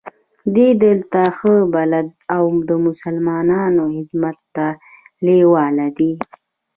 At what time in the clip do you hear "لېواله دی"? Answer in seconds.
5.25-6.11